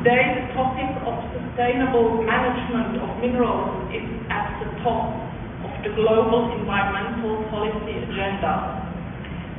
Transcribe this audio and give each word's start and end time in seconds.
Today, 0.00 0.32
the 0.32 0.56
topic 0.56 0.96
of 1.04 1.12
sustainable 1.28 2.24
management 2.24 2.96
of 3.04 3.20
minerals 3.20 3.84
is 3.92 4.00
at 4.32 4.48
the 4.64 4.72
top 4.80 5.12
of 5.60 5.72
the 5.84 5.92
global 5.92 6.56
environmental 6.56 7.44
policy 7.52 8.00
agenda. 8.08 8.80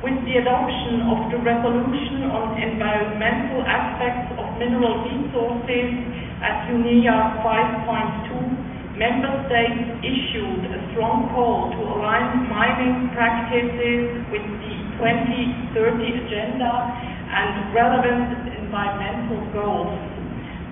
With 0.02 0.18
the 0.26 0.42
adoption 0.42 1.06
of 1.06 1.30
the 1.30 1.38
resolution 1.46 2.26
on 2.34 2.58
environmental 2.58 3.62
aspects 3.70 4.34
of 4.34 4.58
mineral 4.58 5.06
resources 5.06 6.10
at 6.42 6.66
UNEA 6.74 7.38
5.2, 7.46 8.98
member 8.98 9.46
states 9.46 9.94
issued 10.02 10.66
a 10.74 10.82
strong 10.90 11.30
call 11.38 11.70
to 11.70 11.80
align 11.86 12.50
mining 12.50 13.14
practices 13.14 14.10
with 14.34 14.42
the 14.42 14.74
2030 14.98 16.26
agenda 16.26 16.72
and 17.30 17.70
relevant 17.70 18.58
environmental 18.58 19.38
goals. 19.54 20.11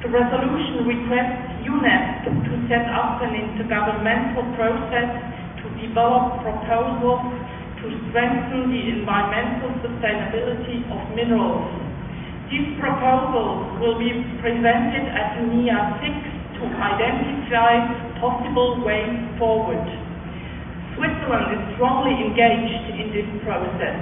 The 0.01 0.09
resolution 0.09 0.89
requests 0.89 1.61
UNEP 1.61 2.25
to 2.25 2.53
set 2.73 2.89
up 2.89 3.21
an 3.21 3.37
intergovernmental 3.37 4.57
process 4.57 5.13
to 5.61 5.67
develop 5.77 6.41
proposals 6.41 7.21
to 7.85 7.87
strengthen 8.09 8.73
the 8.73 8.83
environmental 8.97 9.77
sustainability 9.85 10.89
of 10.89 11.05
minerals. 11.13 11.69
These 12.49 12.81
proposals 12.81 13.77
will 13.77 14.01
be 14.01 14.09
presented 14.41 15.05
at 15.05 15.37
UNEA 15.37 15.79
6 16.01 16.41
to 16.57 16.63
identify 16.81 17.85
possible 18.25 18.81
ways 18.81 19.21
forward. 19.37 19.85
Switzerland 20.97 21.61
is 21.61 21.63
strongly 21.77 22.17
engaged 22.25 22.89
in 22.97 23.13
this 23.13 23.29
process. 23.45 24.01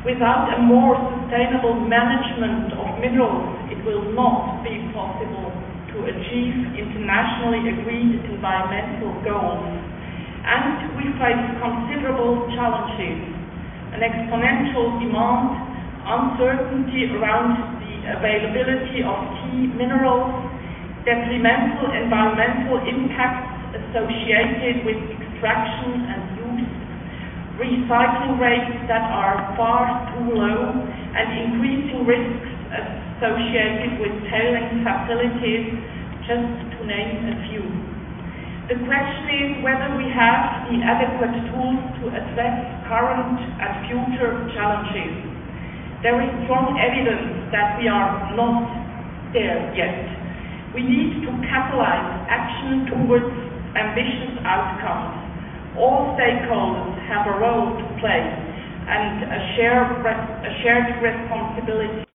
Without 0.00 0.48
a 0.56 0.64
more 0.64 0.96
sustainable 0.96 1.76
management 1.76 2.72
minerals, 3.00 3.56
it 3.72 3.80
will 3.84 4.12
not 4.12 4.62
be 4.64 4.76
possible 4.92 5.52
to 5.96 5.96
achieve 6.04 6.76
internationally 6.76 7.72
agreed 7.72 8.20
environmental 8.28 9.16
goals. 9.24 9.64
And 10.44 10.94
we 10.94 11.08
face 11.18 11.44
considerable 11.58 12.46
challenges, 12.54 13.18
an 13.96 14.00
exponential 14.04 15.00
demand, 15.00 15.66
uncertainty 16.06 17.10
around 17.18 17.80
the 17.82 17.94
availability 18.14 19.02
of 19.02 19.18
key 19.42 19.72
minerals, 19.74 20.30
detrimental 21.02 21.90
environmental 21.96 22.78
impacts 22.86 23.56
associated 23.74 24.86
with 24.86 24.98
extraction 25.18 25.90
and 26.06 26.22
use, 26.38 26.70
recycling 27.58 28.38
rates 28.38 28.86
that 28.86 29.02
are 29.10 29.56
far 29.56 30.12
too 30.14 30.30
low, 30.36 30.76
and 31.16 31.26
increasing 31.50 32.06
risks 32.06 32.55
associated 32.76 34.00
with 34.00 34.14
tailing 34.28 34.84
facilities, 34.84 35.76
just 36.28 36.50
to 36.74 36.78
name 36.84 37.30
a 37.30 37.34
few. 37.48 37.64
The 38.66 38.82
question 38.82 39.26
is 39.30 39.48
whether 39.62 39.94
we 39.94 40.10
have 40.10 40.66
the 40.66 40.82
adequate 40.82 41.38
tools 41.54 41.80
to 42.02 42.04
address 42.10 42.56
current 42.90 43.38
and 43.38 43.72
future 43.86 44.34
challenges. 44.58 45.22
There 46.02 46.18
is 46.18 46.28
strong 46.44 46.74
evidence 46.74 47.46
that 47.54 47.78
we 47.78 47.86
are 47.86 48.34
not 48.34 48.66
there 49.30 49.70
yet. 49.70 50.02
We 50.74 50.82
need 50.82 51.22
to 51.24 51.30
catalyze 51.46 52.10
action 52.26 52.90
towards 52.90 53.30
ambitious 53.78 54.34
outcomes. 54.42 55.14
All 55.78 56.18
stakeholders 56.18 56.98
have 57.06 57.30
a 57.30 57.38
role 57.38 57.70
to 57.70 57.84
play 58.02 58.18
and 58.18 59.30
a 59.30 59.40
shared, 59.54 60.02
a 60.02 60.52
shared 60.66 60.90
responsibility. 61.00 62.02